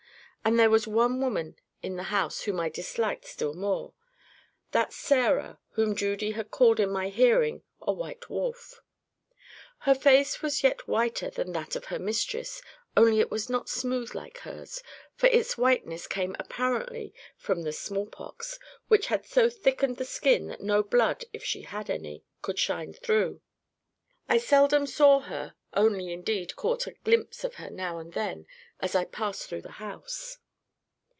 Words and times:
And 0.43 0.57
there 0.59 0.71
was 0.71 0.87
one 0.87 1.21
woman 1.21 1.55
in 1.83 1.97
the 1.97 2.01
house 2.09 2.41
whom 2.41 2.59
I 2.59 2.67
disliked 2.67 3.25
still 3.25 3.53
more: 3.53 3.93
that 4.71 4.91
Sarah 4.91 5.59
whom 5.73 5.95
Judy 5.95 6.31
had 6.31 6.49
called 6.49 6.79
in 6.79 6.89
my 6.89 7.09
hearing 7.09 7.61
a 7.79 7.93
white 7.93 8.27
wolf. 8.27 8.81
Her 9.81 9.93
face 9.93 10.41
was 10.41 10.63
yet 10.63 10.87
whiter 10.87 11.29
than 11.29 11.51
that 11.51 11.75
of 11.75 11.85
her 11.85 11.99
mistress, 11.99 12.59
only 12.97 13.19
it 13.19 13.29
was 13.29 13.51
not 13.51 13.69
smooth 13.69 14.15
like 14.15 14.39
hers; 14.39 14.81
for 15.13 15.27
its 15.27 15.59
whiteness 15.59 16.07
came 16.07 16.35
apparently 16.39 17.13
from 17.37 17.61
the 17.61 17.71
small 17.71 18.07
pox, 18.07 18.57
which 18.87 19.05
had 19.07 19.27
so 19.27 19.47
thickened 19.47 19.97
the 19.97 20.05
skin 20.05 20.47
that 20.47 20.59
no 20.61 20.81
blood, 20.81 21.23
if 21.33 21.43
she 21.45 21.61
had 21.61 21.87
any, 21.87 22.23
could 22.41 22.57
shine 22.57 22.93
through. 22.93 23.41
I 24.27 24.37
seldom 24.37 24.87
saw 24.87 25.19
her—only, 25.19 26.11
indeed, 26.13 26.55
caught 26.55 26.87
a 26.87 26.91
glimpse 27.03 27.43
of 27.43 27.55
her 27.55 27.69
now 27.69 27.97
and 27.97 28.13
then 28.13 28.45
as 28.79 28.95
I 28.95 29.03
passed 29.05 29.47
through 29.47 29.61
the 29.63 29.71
house. 29.73 30.37